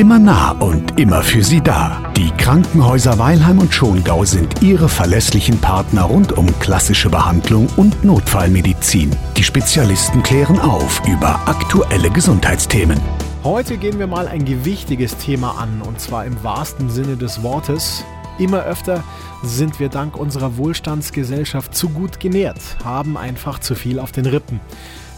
[0.00, 2.10] Immer nah und immer für Sie da.
[2.16, 9.14] Die Krankenhäuser Weilheim und Schongau sind Ihre verlässlichen Partner rund um klassische Behandlung und Notfallmedizin.
[9.36, 12.98] Die Spezialisten klären auf über aktuelle Gesundheitsthemen.
[13.44, 18.02] Heute gehen wir mal ein gewichtiges Thema an, und zwar im wahrsten Sinne des Wortes.
[18.38, 19.04] Immer öfter
[19.42, 24.60] sind wir dank unserer Wohlstandsgesellschaft zu gut genährt, haben einfach zu viel auf den Rippen.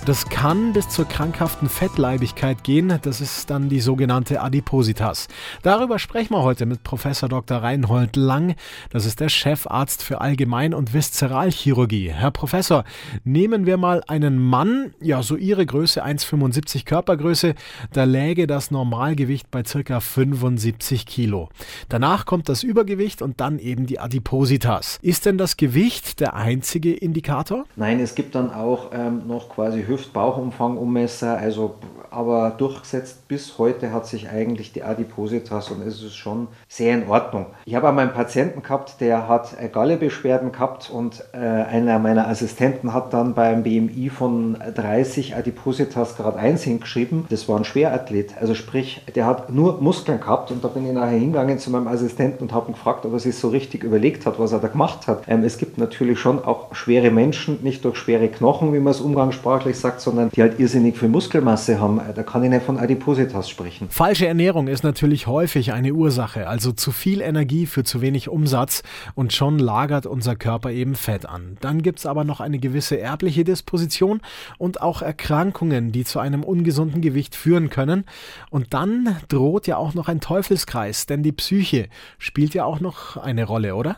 [0.05, 2.99] Das kann bis zur krankhaften Fettleibigkeit gehen.
[3.03, 5.29] Das ist dann die sogenannte Adipositas.
[5.63, 7.59] Darüber sprechen wir heute mit Professor Dr.
[7.59, 8.57] Reinhold Lang.
[8.91, 12.11] Das ist der Chefarzt für Allgemein- und Viszeralchirurgie.
[12.11, 12.83] Herr Professor,
[13.23, 17.55] nehmen wir mal einen Mann, ja, so Ihre Größe, 1,75 Körpergröße.
[17.93, 21.49] Da läge das Normalgewicht bei circa 75 Kilo.
[21.89, 24.99] Danach kommt das Übergewicht und dann eben die Adipositas.
[25.01, 27.67] Ist denn das Gewicht der einzige Indikator?
[27.77, 31.75] Nein, es gibt dann auch ähm, noch quasi Hüft-Bauchumfang Ummesser, also
[32.13, 37.09] aber durchgesetzt bis heute hat sich eigentlich die Adipositas und es ist schon sehr in
[37.09, 37.47] Ordnung.
[37.65, 42.93] Ich habe einmal einen Patienten gehabt, der hat Gallebeschwerden gehabt und äh, einer meiner Assistenten
[42.93, 47.25] hat dann beim BMI von 30 Adipositas Grad 1 hingeschrieben.
[47.31, 50.93] Das war ein Schwerathlet, also sprich, der hat nur Muskeln gehabt und da bin ich
[50.93, 54.27] nachher hingegangen zu meinem Assistenten und habe ihn gefragt, ob er sich so richtig überlegt
[54.27, 55.23] hat, was er da gemacht hat.
[55.27, 59.01] Ähm, es gibt natürlich schon auch schwere Menschen, nicht durch schwere Knochen, wie man es
[59.01, 62.01] umgangssprachlich sagt, sondern die halt irrsinnig viel Muskelmasse haben.
[62.09, 63.89] Äh, da kann ich nicht von Adipositas sprechen.
[63.91, 68.83] Falsche Ernährung ist natürlich häufig eine Ursache, also zu viel Energie für zu wenig Umsatz
[69.15, 71.57] und schon lagert unser Körper eben Fett an.
[71.61, 74.21] Dann gibt es aber noch eine gewisse erbliche Disposition
[74.59, 78.05] und auch Erkrankungen, die zu einem ungesunden Gewicht führen können.
[78.51, 83.17] Und dann droht ja auch noch ein Teufelskreis, denn die Psyche spielt ja auch noch
[83.17, 83.97] eine Rolle, oder?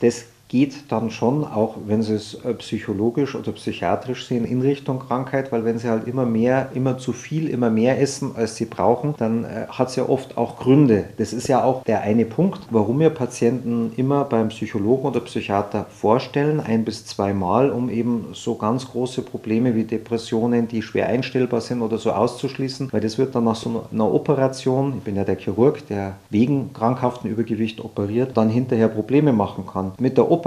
[0.00, 4.98] Das geht dann schon, auch wenn sie es äh, psychologisch oder psychiatrisch sehen, in Richtung
[4.98, 8.66] Krankheit, weil wenn sie halt immer mehr, immer zu viel, immer mehr essen, als sie
[8.66, 11.04] brauchen, dann äh, hat es ja oft auch Gründe.
[11.16, 15.86] Das ist ja auch der eine Punkt, warum wir Patienten immer beim Psychologen oder Psychiater
[15.88, 21.62] vorstellen, ein bis zweimal, um eben so ganz große Probleme wie Depressionen, die schwer einstellbar
[21.62, 25.24] sind oder so auszuschließen, weil das wird dann nach so einer Operation, ich bin ja
[25.24, 29.92] der Chirurg, der wegen krankhaften Übergewicht operiert, dann hinterher Probleme machen kann.
[29.98, 30.41] Mit der Operation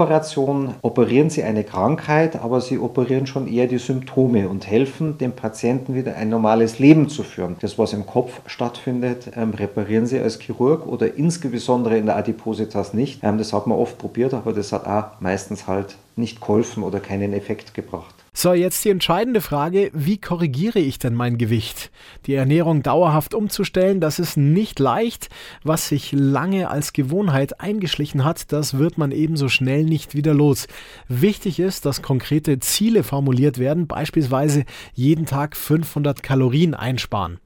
[0.82, 5.94] operieren sie eine Krankheit, aber sie operieren schon eher die Symptome und helfen dem Patienten
[5.94, 7.56] wieder ein normales Leben zu führen.
[7.60, 12.94] Das, was im Kopf stattfindet, ähm, reparieren sie als Chirurg oder insbesondere in der Adipositas
[12.94, 13.22] nicht.
[13.22, 17.00] Ähm, das hat man oft probiert, aber das hat auch meistens halt nicht geholfen oder
[17.00, 18.25] keinen Effekt gebracht.
[18.38, 21.90] So, jetzt die entscheidende Frage, wie korrigiere ich denn mein Gewicht?
[22.26, 25.30] Die Ernährung dauerhaft umzustellen, das ist nicht leicht.
[25.64, 30.66] Was sich lange als Gewohnheit eingeschlichen hat, das wird man ebenso schnell nicht wieder los.
[31.08, 37.40] Wichtig ist, dass konkrete Ziele formuliert werden, beispielsweise jeden Tag 500 Kalorien einsparen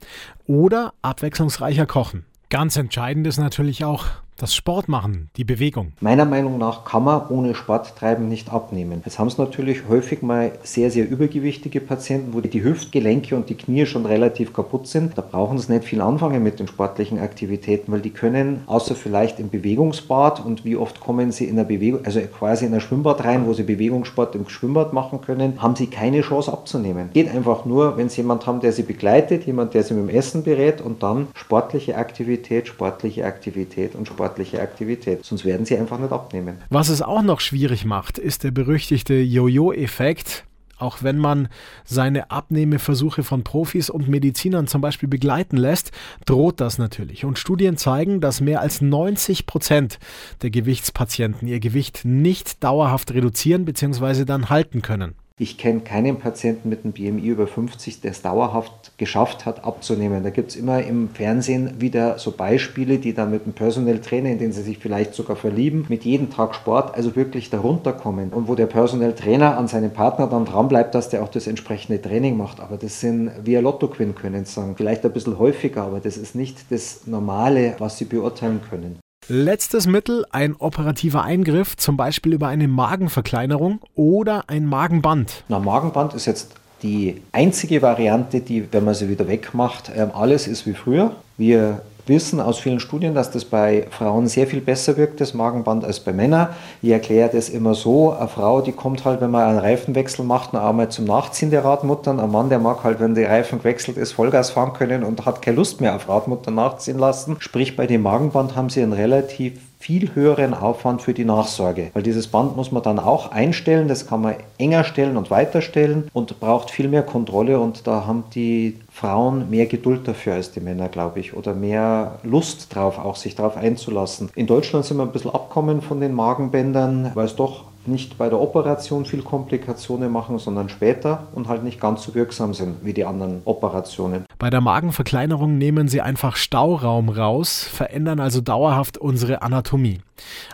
[0.48, 2.26] oder abwechslungsreicher kochen.
[2.48, 4.06] Ganz entscheidend ist natürlich auch,
[4.40, 5.92] das Sport machen, die Bewegung.
[6.00, 9.02] Meiner Meinung nach kann man ohne Sporttreiben nicht abnehmen.
[9.04, 13.54] Jetzt haben es natürlich häufig mal sehr, sehr übergewichtige Patienten, wo die Hüftgelenke und die
[13.54, 15.18] Knie schon relativ kaputt sind.
[15.18, 19.40] Da brauchen sie nicht viel anfangen mit den sportlichen Aktivitäten, weil die können, außer vielleicht
[19.40, 23.22] im Bewegungsbad und wie oft kommen sie in der Bewegung, also quasi in ein Schwimmbad
[23.24, 27.10] rein, wo sie Bewegungssport im Schwimmbad machen können, haben sie keine Chance abzunehmen.
[27.12, 30.16] Geht einfach nur, wenn sie jemand haben, der sie begleitet, jemand, der sie mit dem
[30.16, 35.24] Essen berät und dann sportliche Aktivität, sportliche Aktivität und sportliche sportliche Aktivität.
[35.24, 36.58] Sonst werden sie einfach nicht abnehmen.
[36.70, 40.44] Was es auch noch schwierig macht, ist der berüchtigte Jojo-Effekt.
[40.78, 41.48] Auch wenn man
[41.84, 45.92] seine Abnehmeversuche von Profis und Medizinern zum Beispiel begleiten lässt,
[46.24, 47.26] droht das natürlich.
[47.26, 49.98] Und Studien zeigen, dass mehr als 90 Prozent
[50.40, 54.24] der Gewichtspatienten ihr Gewicht nicht dauerhaft reduzieren bzw.
[54.24, 55.16] dann halten können.
[55.42, 60.22] Ich kenne keinen Patienten mit einem BMI über 50, der es dauerhaft geschafft hat, abzunehmen.
[60.22, 64.28] Da gibt es immer im Fernsehen wieder so Beispiele, die dann mit einem Personal Trainer,
[64.28, 68.34] in den sie sich vielleicht sogar verlieben, mit jedem Tag Sport, also wirklich darunter kommen.
[68.34, 71.46] Und wo der Personal Trainer an seinem Partner dann dran bleibt, dass der auch das
[71.46, 72.60] entsprechende Training macht.
[72.60, 74.74] Aber das sind via Lotto können sagen.
[74.76, 78.98] Vielleicht ein bisschen häufiger, aber das ist nicht das Normale, was sie beurteilen können.
[79.32, 85.44] Letztes Mittel, ein operativer Eingriff, zum Beispiel über eine Magenverkleinerung oder ein Magenband.
[85.46, 90.48] Na, Magenband ist jetzt die einzige Variante, die, wenn man sie wieder wegmacht, ähm, alles
[90.48, 91.14] ist wie früher.
[91.38, 95.84] Wir wissen aus vielen Studien, dass das bei Frauen sehr viel besser wirkt, das Magenband,
[95.84, 96.48] als bei Männern.
[96.82, 100.52] Ich erkläre das immer so, eine Frau, die kommt halt, wenn man einen Reifenwechsel macht,
[100.52, 102.20] noch einmal zum Nachziehen der Radmuttern.
[102.20, 105.40] Ein Mann, der mag halt, wenn die Reifen gewechselt ist, Vollgas fahren können und hat
[105.40, 107.36] keine Lust mehr auf Radmutter nachziehen lassen.
[107.38, 112.02] Sprich, bei dem Magenband haben sie einen relativ viel höheren Aufwand für die Nachsorge, weil
[112.02, 116.38] dieses Band muss man dann auch einstellen, das kann man enger stellen und weiterstellen und
[116.38, 120.90] braucht viel mehr Kontrolle und da haben die Frauen mehr Geduld dafür als die Männer,
[120.90, 124.30] glaube ich, oder mehr Lust drauf, auch sich darauf einzulassen.
[124.34, 128.28] In Deutschland sind wir ein bisschen abkommen von den Magenbändern, weil es doch nicht bei
[128.28, 132.92] der Operation viel Komplikationen machen, sondern später und halt nicht ganz so wirksam sind wie
[132.92, 134.24] die anderen Operationen.
[134.38, 140.00] Bei der Magenverkleinerung nehmen sie einfach Stauraum raus, verändern also dauerhaft unsere Anatomie.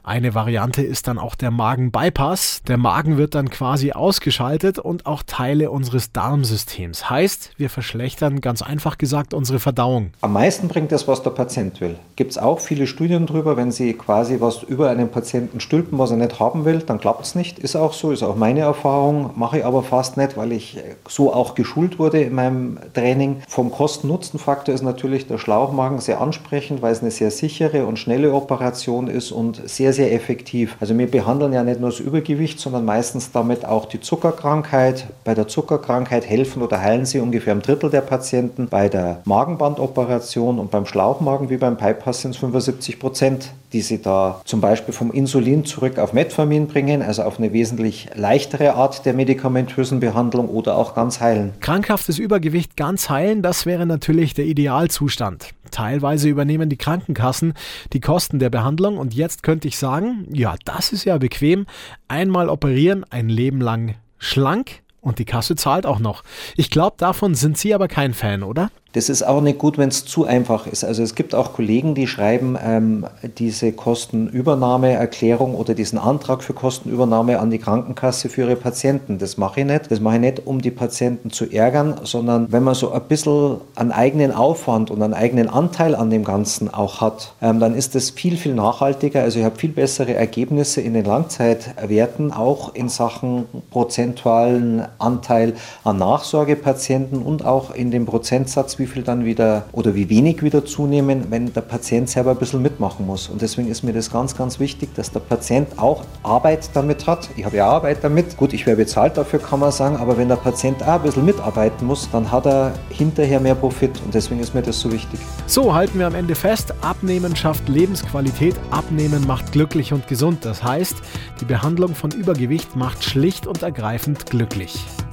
[0.02, 2.62] Eine Variante ist dann auch der Magenbypass.
[2.66, 7.10] Der Magen wird dann quasi ausgeschaltet und auch Teile unseres Darmsystems.
[7.10, 10.10] Heißt, wir verschlechtern ganz einfach gesagt unsere Verdauung.
[10.20, 11.96] Am meisten bringt das, was der Patient will.
[12.16, 16.10] Gibt es auch viele Studien darüber, wenn Sie quasi was über einen Patienten stülpen, was
[16.10, 17.58] er nicht haben will, dann klappt es nicht.
[17.58, 19.30] Ist auch so, ist auch meine Erfahrung.
[19.36, 20.78] Mache ich aber fast nicht, weil ich
[21.08, 23.42] so auch geschult wurde in meinem Training.
[23.48, 28.32] Vom Kosten-Nutzen-Faktor ist natürlich der Schlauchmagen sehr ansprechend, weil es eine sehr sichere und schnelle
[28.32, 29.32] Operation ist
[29.64, 30.76] sehr, sehr effektiv.
[30.80, 35.06] Also wir behandeln ja nicht nur das Übergewicht, sondern meistens damit auch die Zuckerkrankheit.
[35.24, 38.68] Bei der Zuckerkrankheit helfen oder heilen sie ungefähr ein Drittel der Patienten.
[38.68, 44.00] Bei der Magenbandoperation und beim Schlauchmagen wie beim Bypass sind es 75 Prozent, die sie
[44.00, 49.04] da zum Beispiel vom Insulin zurück auf Metformin bringen, also auf eine wesentlich leichtere Art
[49.04, 51.52] der medikamentösen Behandlung oder auch ganz heilen.
[51.60, 55.54] Krankhaftes Übergewicht ganz heilen, das wäre natürlich der Idealzustand.
[55.76, 57.52] Teilweise übernehmen die Krankenkassen
[57.92, 61.66] die Kosten der Behandlung und jetzt könnte ich sagen, ja, das ist ja bequem.
[62.08, 66.24] Einmal operieren, ein Leben lang schlank und die Kasse zahlt auch noch.
[66.56, 68.70] Ich glaube, davon sind Sie aber kein Fan, oder?
[68.96, 70.82] Das ist auch nicht gut, wenn es zu einfach ist.
[70.82, 73.04] Also es gibt auch Kollegen, die schreiben ähm,
[73.36, 79.18] diese Kostenübernahmeerklärung oder diesen Antrag für Kostenübernahme an die Krankenkasse für ihre Patienten.
[79.18, 79.90] Das mache ich nicht.
[79.90, 83.58] Das mache ich nicht, um die Patienten zu ärgern, sondern wenn man so ein bisschen
[83.74, 87.94] einen eigenen Aufwand und einen eigenen Anteil an dem Ganzen auch hat, ähm, dann ist
[87.96, 89.20] das viel, viel nachhaltiger.
[89.20, 95.52] Also ich habe viel bessere Ergebnisse in den Langzeitwerten, auch in Sachen prozentualen Anteil
[95.84, 100.42] an Nachsorgepatienten und auch in dem Prozentsatz, wie wie viel dann wieder oder wie wenig
[100.42, 103.28] wieder zunehmen, wenn der Patient selber ein bisschen mitmachen muss.
[103.28, 107.28] Und deswegen ist mir das ganz, ganz wichtig, dass der Patient auch Arbeit damit hat.
[107.36, 108.36] Ich habe ja Arbeit damit.
[108.36, 111.24] Gut, ich werde bezahlt dafür, kann man sagen, aber wenn der Patient auch ein bisschen
[111.24, 114.00] mitarbeiten muss, dann hat er hinterher mehr Profit.
[114.04, 115.18] Und deswegen ist mir das so wichtig.
[115.46, 120.44] So halten wir am Ende fest, Abnehmen schafft Lebensqualität, Abnehmen macht glücklich und gesund.
[120.44, 120.96] Das heißt,
[121.40, 124.84] die Behandlung von Übergewicht macht schlicht und ergreifend glücklich.